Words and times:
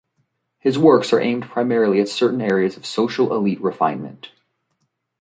His 0.57 0.79
works 0.79 1.13
are 1.13 1.19
aimed 1.19 1.43
primarily 1.43 2.01
at 2.01 2.09
certain 2.09 2.41
areas 2.41 2.75
of 2.75 2.87
social 2.87 3.35
elite 3.35 3.61
refinement"". 3.61 4.31